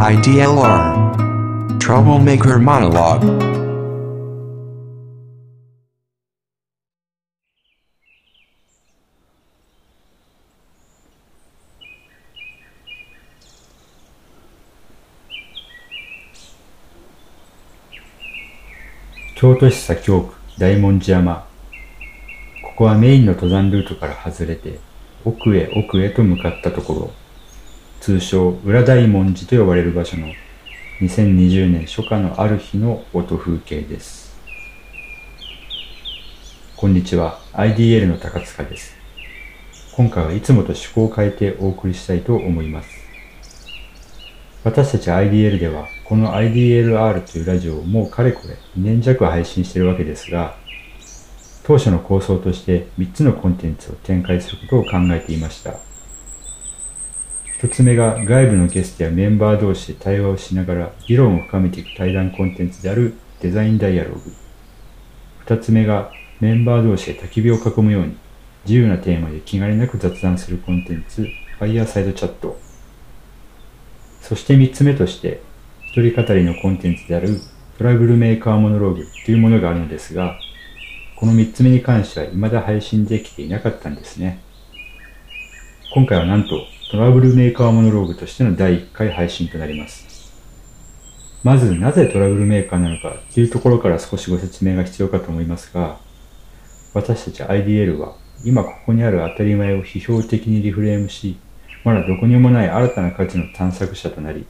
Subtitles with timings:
[0.00, 3.20] IDLR Troublemaker Monologue
[19.36, 21.44] 京都市左京区大文字山。
[22.62, 24.78] ここはメインの登山ルートから外れて、
[25.26, 27.19] 奥へ奥へと向かったところ、
[28.00, 30.28] 通称裏大文字と呼ばれる場所の
[31.02, 34.34] 2020年初夏のある日の音風景です。
[36.76, 38.96] こんにちは、IDL の高塚です。
[39.92, 42.88] 今回はいつもと趣向を変えてお送りしたいと思います。
[44.64, 50.54] 私たち IDL ではこの IDLR というラジオをもうかれこれ2年弱配信しているわけですが
[51.64, 55.89] 当初の構想として3つのコンテンツを展開することを考えていました
[57.60, 64.20] 1つ目が外部のゲストやメンバー同士で対話をしながら議論を深めていく対談コンテンツであるデザインダイアログ
[65.46, 68.16] 2つ目がメンバー同士で焚き火を囲むように
[68.64, 71.26] 自由なテーマで気兼ねなく雑談するコンテンツ
[71.58, 72.58] Fireside チャット
[74.20, 75.40] そして三つ目として、
[75.86, 77.40] 一人語りのコンテンツである
[77.78, 80.38] トラブルメーカーモノローグというものがあるのですが、
[81.16, 84.40] この三つ目に関しては未だ配信できていなかったんですね。
[85.94, 90.32] 今回はなんとトラブルメーカーモノローグとしての第1回配信となります。
[91.44, 96.00] まずなぜトラブルメーカーなのかというところから少しご説明が必要かと思いますが、
[96.92, 101.38] 私たち IDL は今ここにある当たり前を批評的にリフレームし、
[101.84, 104.44] まだどこにもない新たな価値の探索者となり、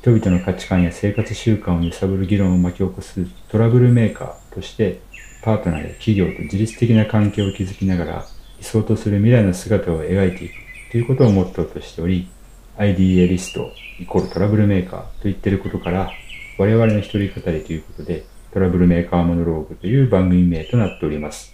[0.00, 5.00] 人々の価値観や生活習慣を揺さぶる議論を巻き起こすトラブルメーカーとして、
[5.42, 10.63] パートナーや企業と自律的な関係を築きながら、理想とする未来の姿を描いていく
[10.94, 12.28] ということをモットーとしており、
[12.76, 16.08] IDA リストイコールトラブルメーカーと言ってることから、
[16.56, 21.52] 我々の一人語りということで、トラブルメーカーモノローグという番組名となっております。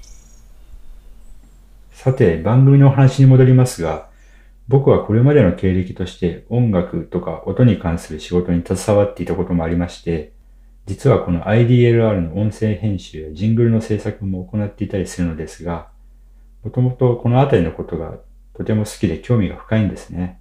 [1.90, 4.10] さて、番組のお話に戻りますが、
[4.68, 10.32] 僕はこれまでの経歴として音楽とか音に関する仕事に携わっていたこともありまして、
[10.84, 15.88] 実はこの IDLR の音声編集やジングルの制作も行っていたりするのですが、
[16.62, 18.18] もともとこのあたりのことが
[18.60, 20.38] とても好きで興味が深いんですね。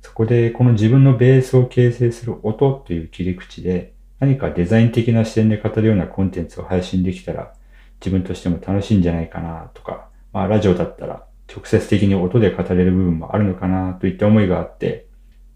[0.00, 7.52] そこでこの自分のベースを形成する音という切り口で何かデザイン的な視点で語るようなコンテンツを配信できたら
[8.00, 15.06] 自分としても楽しいんじゃないかなとか、まあラジオだったら直接的に音で語れる部分もあるのかなといった思いがあって、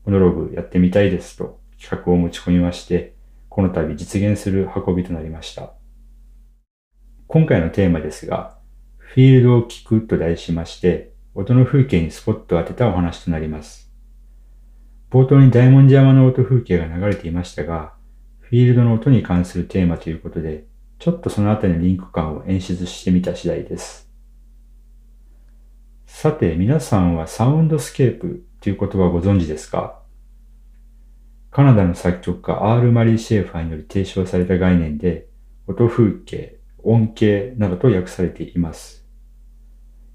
[0.05, 3.15] モノログやってみたいですと企画を持ち込みまして、
[3.49, 5.73] この度実現する運びとなりました。
[7.29, 8.59] 今回のテーマですが、
[8.99, 13.91] フィールドを聞くと題しまして、音の風景にスポットを当てたお話となります。
[15.11, 17.95] 冒頭に大文字山の音風景が流れていましたが、
[18.41, 20.67] フィールドの音に関するテーマということで、
[20.99, 24.11] ちょっとそのあたりのリンク感を演出してみた次第です。
[26.07, 30.03] さて、皆さんはサウンドスケープという言葉をご存知ですか？
[31.51, 35.29] カナダの作曲家アール・マリー・シェーファーにより提唱された概念で、
[35.67, 39.02] 音風景、音景などと訳されています。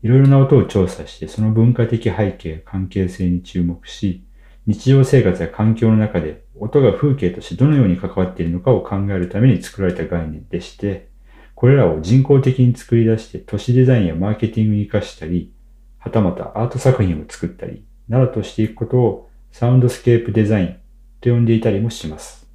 [0.03, 4.23] いろいろな音を調査して、その文化的背景、関係性に注目し、
[4.65, 11.09] 日常生活や環境の中で音が風景としてどのように関わっているのかを考えるために作られた概念でして、
[11.55, 15.53] これらを人工的に作り出して都市デザインやマーケティングに活かしたり、
[15.97, 20.75] はたまたアート作品を作ったり、などとしていくことをサウンドスケープデザイン
[21.21, 22.47] と呼んでいたりもします。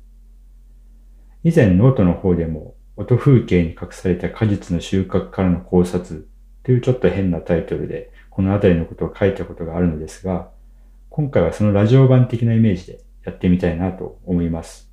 [1.45, 6.29] 以前ノートの方でも音風景に隠された果実の収穫からの考察
[6.65, 10.51] というちょっと変なタイトルでこの辺りのことを書いたことがあるのですが、
[11.11, 14.91] 今回はそのラジオ版的なイメージでやってみたいなと思います。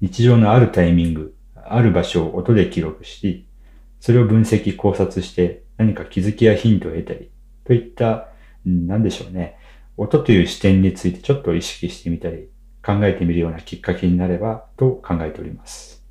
[0.00, 3.48] 日常のあるタイミング、ある場所を音で記録し、
[4.00, 7.30] それを分析考察して何か気づきやヒントを得たり、
[7.64, 8.28] といった、
[8.64, 9.56] なんでしょうね。
[9.96, 12.48] 音という視点についてちょっと意識してみたり、
[12.84, 16.06] 考えてみるようなきっかけになればと考えております。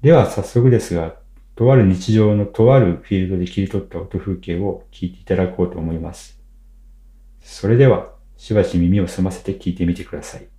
[0.00, 1.16] では早速ですが、
[1.54, 6.40] とある日常のとあるフィールドで切り取った音風景を聞いていただこうと思います。
[7.40, 10.51] それでは、しばし耳を澄ませて聞いてみてください。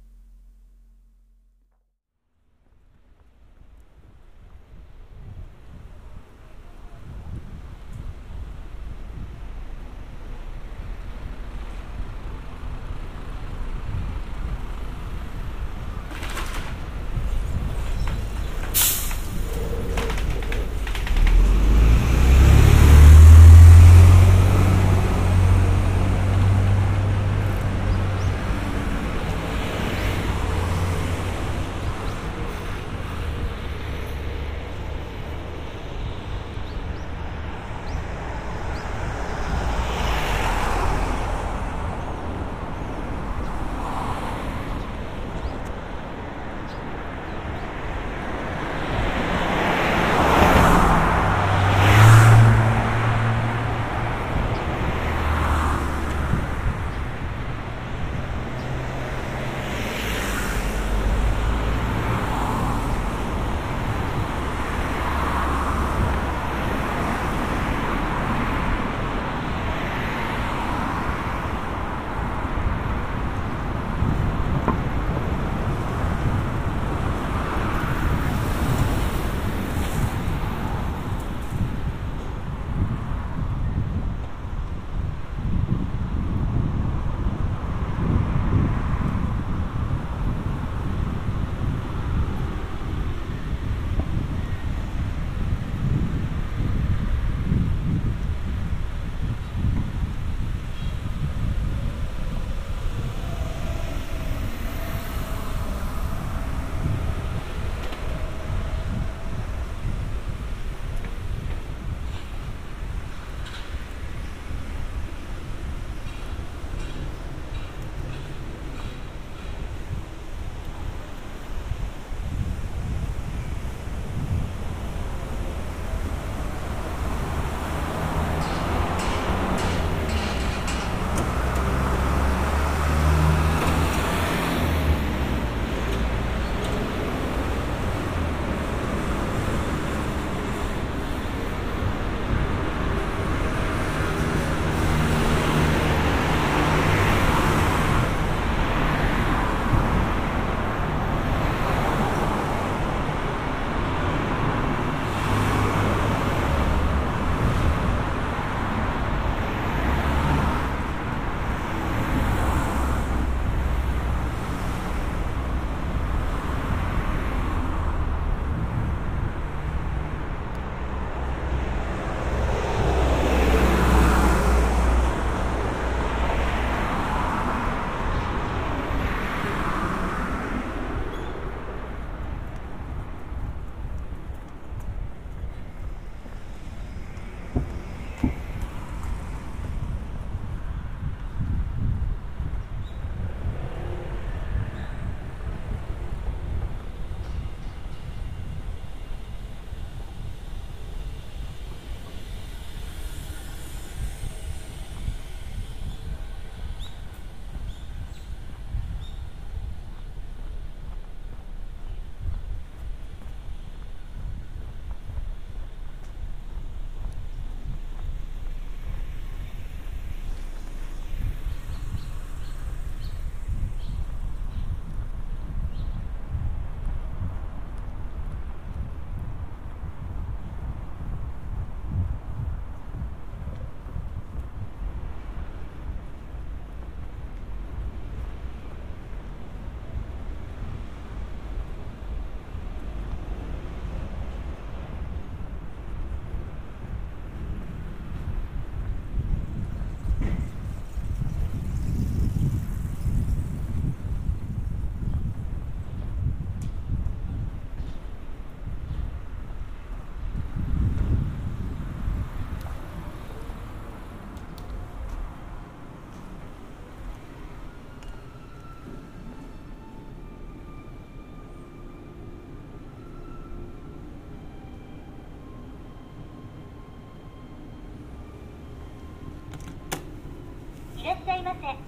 [281.44, 281.83] ませ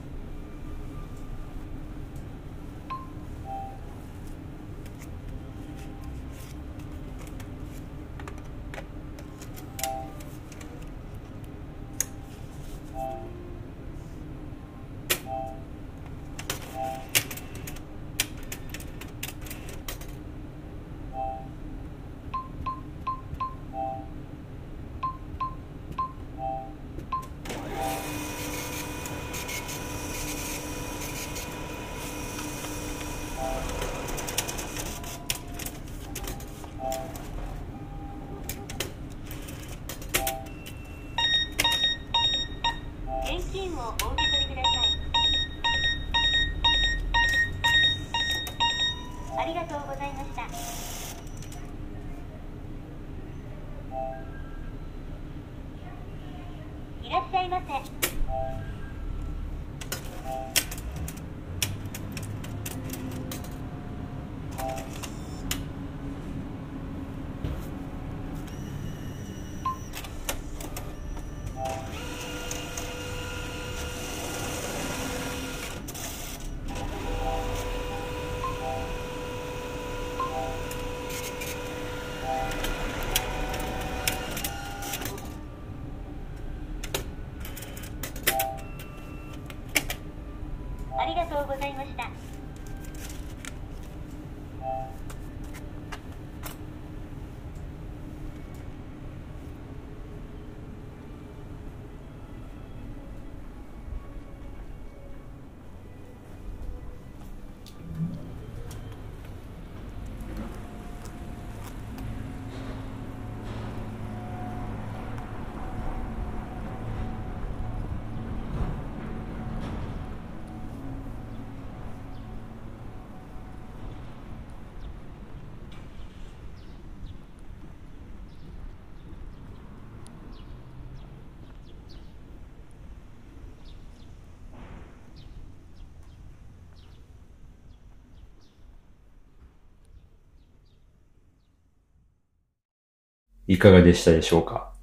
[143.48, 144.74] いかがでしたでしょうか？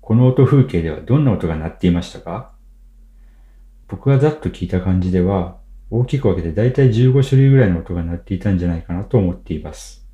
[0.00, 2.52] この音風景ではどんな音が鳴っていましたか？
[3.86, 5.58] 僕がざっと聞いた感じでは、
[5.90, 10.06] 大きく分けてだいたい15種類ぐらいの音が鳴っていたんじゃないかなと思っています。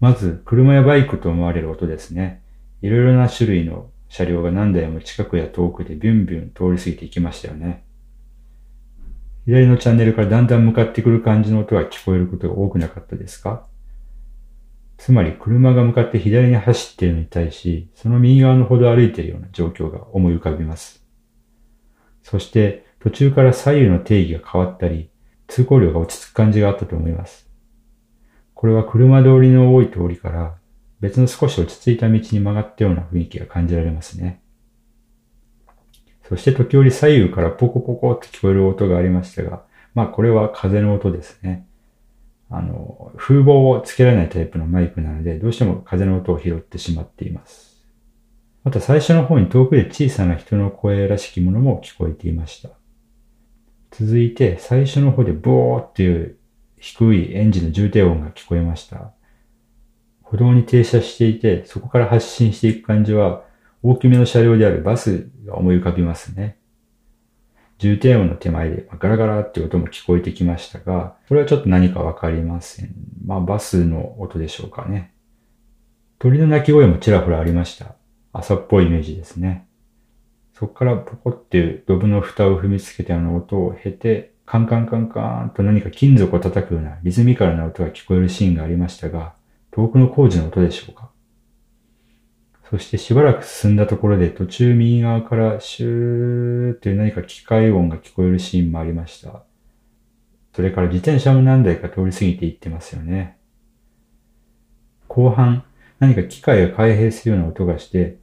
[0.00, 2.42] まず、車やバイクと思われる音ですね。
[2.82, 7.84] いろいろな種類の車両が何台も近くや遠くでビュンビュン通り過ぎていきましたよね。
[9.46, 13.66] 左のチャンネルからだんだん向かってくる感じの音が聞こえることが多くなかったですか？
[14.98, 21.02] つまり車が向かって左に走っているのに対し、その右側の歩道を歩いているような状況が思い浮かびます。
[22.22, 25.08] そして途中から左右の定義が変わったり、
[25.46, 27.48] 通行量が落ち着く感じがあったと思います。
[28.54, 30.56] これは車通りの多い通りから
[31.00, 34.42] 別の少し落ち着いた道に曲がったような雰囲気が感じられますね。
[36.28, 39.62] そして時折左右からポコポコって聞こえる音がありましたが、
[39.94, 41.68] まあこれは風の音ですね。
[42.50, 47.84] あの、風防をつけられないタイプのマイクなので、どうしても風の音を拾ってしまっています。
[48.64, 52.70] また最初の方に遠くで小さな人の声らしきものも聞こえていました。
[53.90, 56.36] 続いて最初の方でボーっていう
[56.76, 59.12] 低いエンジンの重低音が聞こえました。
[60.22, 63.44] 歩道に停車していて、そこから発進していく感じは、
[63.82, 66.57] 大きめの車両であるバスが思い浮かびますね。
[67.78, 72.94] 重低音の手前でガラガラっていう音も聞こえてきましたが、これはちょっと何かわかりません。
[73.24, 75.14] まあバスの音でしょうかね。
[76.18, 77.94] 鳥の鳴き声もちらほらありました。
[78.32, 79.68] 朝っぽいイメージですね。
[80.54, 89.34] そこからポコってドブの蓋を踏みつけたような音を経て、カンカンカンカーンと何か金属を叩くようなリズミカルな音が聞こえるシーンがありましたが、
[89.70, 91.10] 遠くの工事の音でしょうか。
[92.70, 99.42] そしてしばらく進んだところで途中右側からシューっていう何か機械音が聞こえるシーンもありました。
[100.54, 103.38] それから自転車も何台か通り過ぎていってますよね。
[105.06, 105.64] 後半、
[105.98, 108.18] 何か機械が開閉するような音がして、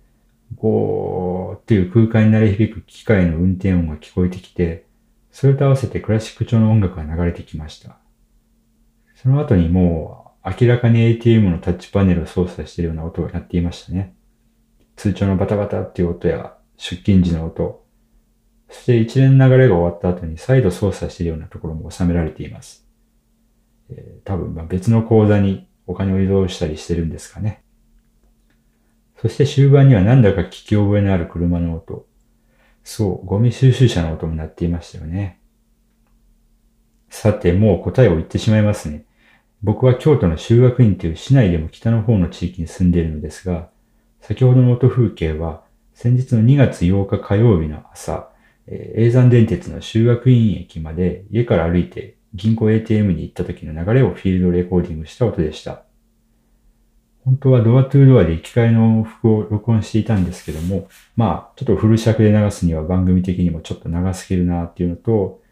[0.56, 4.86] ゴーっていう空間に鳴り響く機械の運転音が聞こえてきて、
[5.32, 7.98] それと合わせてクラシック調の音楽が流れてきました。
[9.16, 14.14] その後にもう明らかに ATM のタッチパネルを操作しているような音が鳴っていましたね。
[14.96, 17.84] 通帳のバタバタっていう音や出勤時の音、
[18.70, 22.88] そして一連の流れが終わった後に再度操作しているようなところも収められています。
[23.90, 27.64] えー多分まあ別の口座にお金を移動したりしてるんですかね。
[29.22, 32.08] そして終盤にはなんだか聞き覚えのある車の音。
[32.84, 35.40] そう、ゴミ収集車の音も鳴っていましたよね。
[37.10, 39.06] さて、もう答えを言ってしまいますね。
[39.64, 43.70] 僕は京都の修学院という市内でも北の方の地域に住んでいるのですが、
[44.28, 45.62] 先ほどの音風景は、
[45.94, 48.32] 先日の2月8日火曜日の朝、
[48.66, 55.84] えー、山電鉄の修学院駅まで家から歩いて銀行 ATM に行った時の流れをフィールドレコーディングした音でした。
[57.24, 65.44] 本当はドアトゥードアで行き換えの服を録音していたんですけども、まあ、ちょっとフル尺で流すには番組的にもちょっと長すぎるなっていうのと、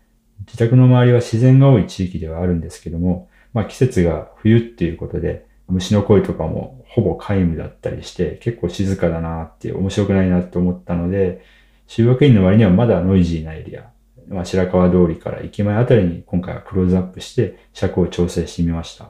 [0.47, 11.43] 自宅の周りは自然が多い地域ではあるんですけども、まあ季節が冬っていうことで、虫の声とかもほぼ皆無だったりして、結構静かだなって面白くないなって思ったので、
[11.87, 13.91] 修学院の割にはまだノイジーなエリア、
[14.29, 19.09] まあ、白川通りから駅前あたりに今回はクローズアップして尺を調整してみました。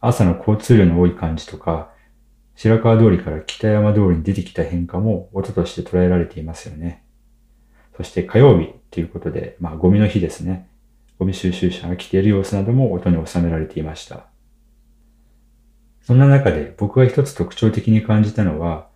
[0.00, 1.90] 朝の交通量の多い感じとか、
[2.54, 7.04] 白川通りから北山通りに出てきた変化も音として捉えられていますよね。
[7.96, 10.68] そして火曜日ということで、まあゴミの日ですね。
[11.18, 14.26] ゴミ収集車が来ている様子なども音に収められていました。
[16.06, 18.86] そんな中で僕が一つ特徴的に感じたのは、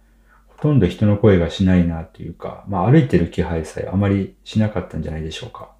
[0.46, 5.72] ほとんど人の声がしないなというか、まあ歩いてる気配さえあまりしなかったんじゃないでしょうか。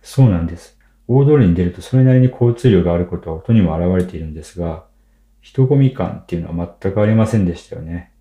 [0.00, 0.78] そうなんです。
[1.08, 4.86] 大通りに出るとそれなりに交通量があることは音にも現れているんですが、
[5.42, 8.14] 人混み感っていうのは全くありませんでしたよね。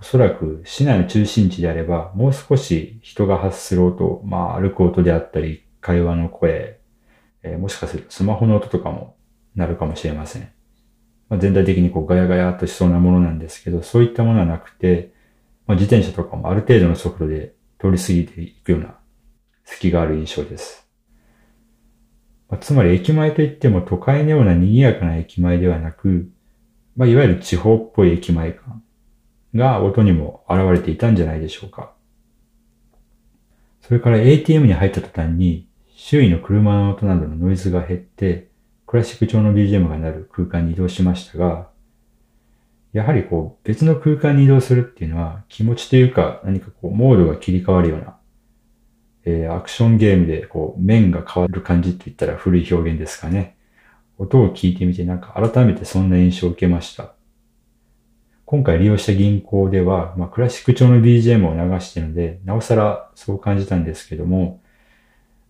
[0.00, 6.78] おそらく市内の中心地であれば、もう少し人が発する音、まあ歩く音であったり、会話の声、
[7.42, 9.16] えー、もしかするとスマホの音とかも
[9.56, 10.55] なるかもしれません。
[11.28, 15.12] まあ、全体的にこうガヤガヤとしそうなものなんですけど、そういったものはなくて、
[15.66, 18.96] まあ、自転車とかもある程度の速度で通り過ぎていくような
[19.64, 20.88] 隙がある印象です。
[22.48, 26.30] まあ、つまり駅前といっても都会のような賑やかな駅前ではなく、
[26.96, 28.82] まあ、いわゆる地方っぽい駅前感
[29.54, 31.92] が音にも現れていたんじゃないでしょうか。
[33.82, 38.48] それから ATM に入った途端に周囲の車の音などのノイズが減って
[38.86, 41.68] クラシック調の BGM が鳴る空間に移動しましたが、
[42.92, 48.16] やはりこう別の空間に移動するっていうのは気持ちというか何かこうモードが切り替わるような
[49.26, 53.56] えー、アクションゲームでこう面が変わる感じって言ったら古い表現ですかね。
[54.18, 57.12] 音を聞いてみてなんか改めてそんな印象を受けました。
[58.46, 64.62] 今回利用した銀行では、まあ、クラシック調の BGM を流してるので、なおさらそう感じたんですけども、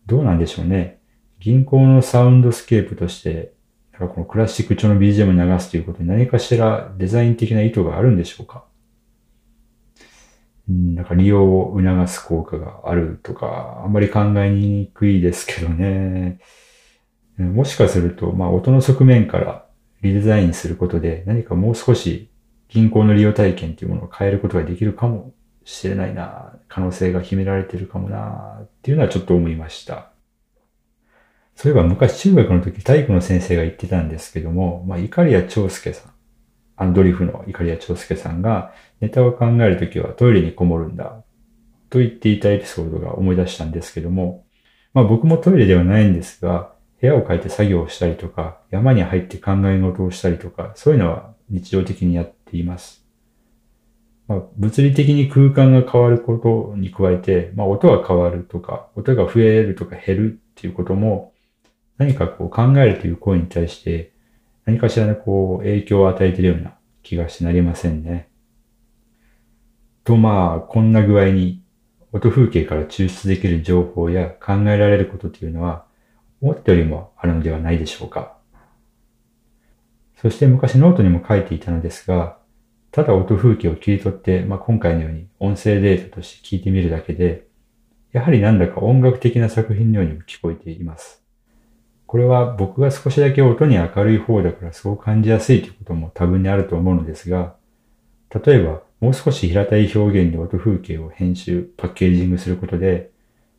[0.07, 0.96] どうなんでしょうね。
[1.39, 3.53] 銀行のサウンドスケープとして、
[3.93, 8.65] なんかこのクラシック調の BGM を流すということに何かしらデザイン的な意図があるんでしょうか？
[10.69, 16.41] なんか利用を促す効果があるとか、あんまり考えにくいですけどね。
[17.39, 19.67] もしかすると、まあ音の側面から
[20.03, 22.31] リデザインすることで何かもう少し
[22.69, 25.33] 銀行の利用体験というものを変えることができるかも
[25.65, 30.11] しれないな、可能性が秘められてるかもな、っていうのはちょっと思いました。
[31.57, 36.13] そういえば昔中学の時体育の先生が言ってたんですけども、まあ、イカリア長介さん、
[36.77, 41.25] アンドリフのイカリア長介さんが、ネタを考えるときはトイレにこもるんだ。
[41.89, 44.45] と言っていたエピソードが思い出したんですけども、
[44.93, 53.07] まあ僕もトイレではないんですが、部屋を変えて作業をしたりとか、山に入って考え事をしたりとか、そういうのは日常的にやっています。
[54.29, 61.33] まあ、物理的に空間が変わることに加えて、まあ、音が変わるとか、音が増えるとか減るっていうことも、
[61.99, 64.13] 何かこう考えるという行為に対して、
[64.65, 68.29] 何かしらのこう影響を与えているような気がしてなりませんね。
[70.05, 71.63] とまあ、こんな具合に
[72.13, 75.85] 音風景から抽出できる情報や考えられることというのは、
[76.41, 78.37] 思ったよりもあるのではないでしょうか。
[80.21, 82.39] そして昔ノートにも書いていたのですが、
[82.91, 87.47] ただ音風景を切り取って、まあ、今回のように音声データとして聞いてみるだけで、
[88.13, 91.26] やはりなんだか音楽的な作品のようにも聞こえています。
[92.07, 97.57] これは僕が少しだけ音に明るい方だからそう感じやすいということも多分にあると思うのですが、
[98.45, 103.11] 例えばもう少し平たい表現で音風景を編集、パッケージングすることで、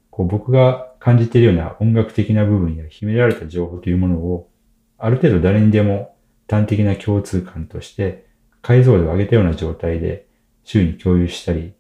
[0.10, 4.50] こう僕が感じているような音楽的な部分や秘められた情報というものを、
[4.98, 6.16] ある程度誰にでも
[6.50, 8.26] 端的な共通感として
[8.62, 10.26] 解像度を上げたような状態で
[10.64, 11.74] 周囲に共有したり、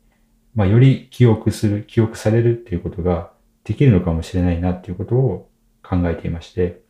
[0.54, 3.32] まあ、より記憶する、記憶されるっていうことが
[3.64, 5.47] できるのかもしれないなっていうことを
[5.88, 6.82] 考えていまして、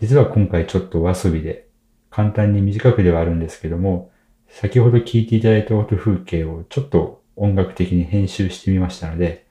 [0.00, 1.68] 実は今回ちょっとお遊びで
[2.10, 4.10] 簡単に短くではあるんですけども、
[4.48, 9.46] 先ほど聞いていただいた音風景をちょっと音楽的に編集してみましたので、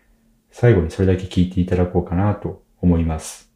[0.51, 3.51] 最後にそれだけ聞いていただこうかなと思います。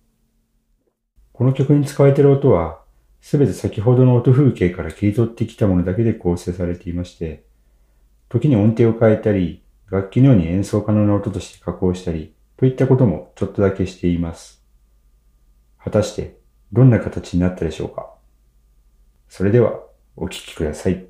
[1.32, 2.82] この曲に使われている音は、
[3.22, 7.46] すべて先ほどの音風景から切り取ってきたものだけで構成されていまして、
[8.30, 14.57] 時に音程を変えたり、楽器のように演奏可能な音として加工したり、といったこともちょっとだけしています。
[15.88, 16.38] 果たして、
[16.74, 18.14] どんな形になったでしょうか
[19.30, 19.80] それでは、
[20.18, 21.06] お聴きください。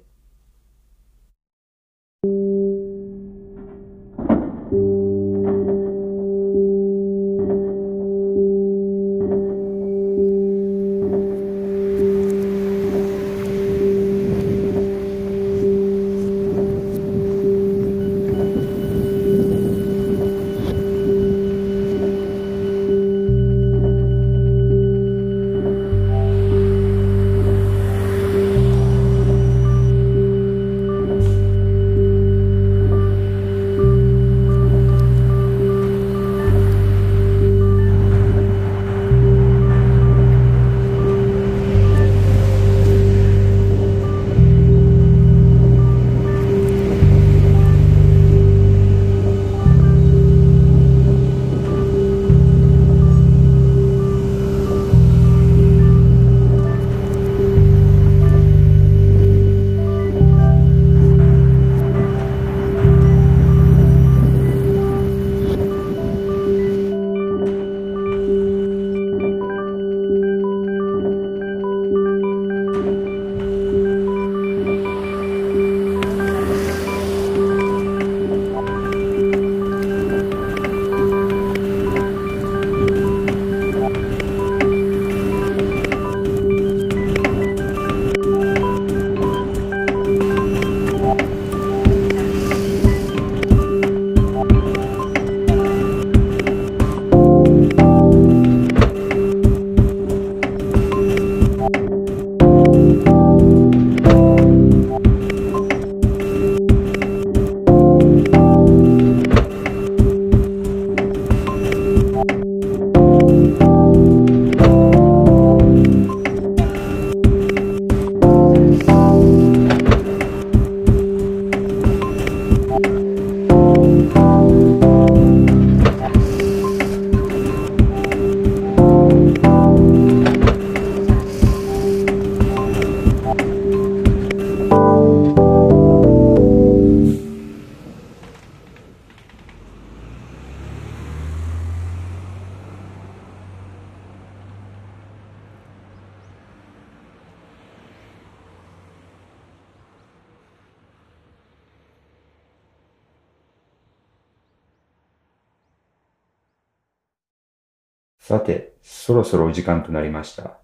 [158.28, 160.58] さて、そろそろお時間となりました。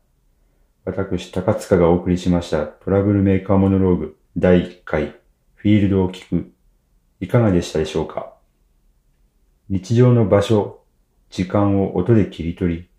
[0.83, 5.15] 私、高塚がお送りしましたトラブルメーカーモノローグ第1回
[5.55, 6.51] フィールドを聞く。
[7.21, 8.33] いかがでしたでしょうか？
[9.69, 10.83] 日常の場所、
[11.29, 12.89] 時間を音で切り取り、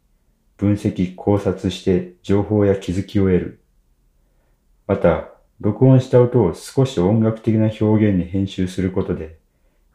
[0.57, 3.61] 分析、考察して情報や気づきを得る。
[4.87, 5.29] また、
[5.61, 9.37] 録音した音を少し音楽的な表現に編集することで、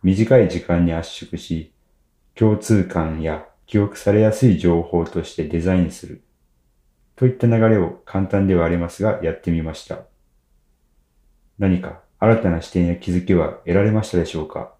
[0.03, 1.73] 短い時間に圧縮し、
[2.35, 6.23] 共通感や記憶されやすい情報としてデザインする。
[7.15, 9.99] といった流れを簡単ではありますがやってみました。
[11.59, 14.73] 何か新たな視点や気づきは得られましたでしょうか？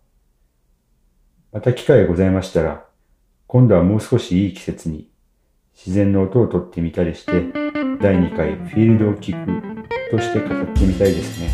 [1.52, 2.84] また機会がございましたら、
[3.46, 5.12] 今度はもう少しいい季節に
[5.76, 7.32] 自然の音をとってみたりして、
[8.02, 11.52] 第2回フィールドを聞くとして語ってみたいですね。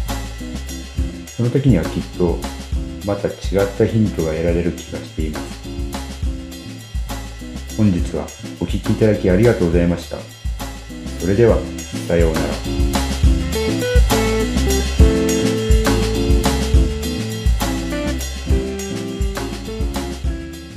[1.28, 2.38] その時にはきっと
[3.06, 5.85] また違ったヒントが得られる気がしています。
[7.77, 8.25] 本日は
[8.61, 10.17] お聴きいただきありがとうございました。
[11.19, 11.57] それでは、
[12.07, 12.45] さようなら。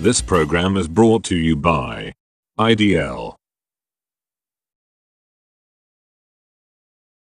[0.00, 2.12] This program is brought to you by
[2.58, 3.37] IDL.